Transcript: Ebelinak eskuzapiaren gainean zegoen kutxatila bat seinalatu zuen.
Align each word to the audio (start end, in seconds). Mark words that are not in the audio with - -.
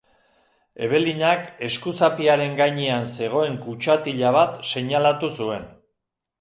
Ebelinak 0.87 1.43
eskuzapiaren 1.67 2.57
gainean 2.63 3.07
zegoen 3.19 3.61
kutxatila 3.69 4.35
bat 4.41 4.59
seinalatu 4.75 5.35
zuen. 5.41 5.73